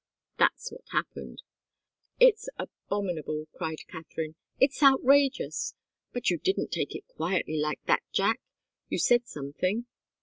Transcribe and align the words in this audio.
That's 0.39 0.71
what 0.71 0.81
happened." 0.91 1.43
"It's 2.19 2.49
abominable!" 2.57 3.45
cried 3.53 3.85
Katharine. 3.87 4.33
"It's 4.59 4.81
outrageous! 4.81 5.75
But 6.11 6.31
you 6.31 6.39
didn't 6.39 6.71
take 6.71 6.95
it 6.95 7.05
quietly, 7.07 7.59
like 7.59 7.83
that, 7.85 8.01
Jack? 8.11 8.41
You 8.89 8.97
said 8.97 9.27
something?" 9.27 9.85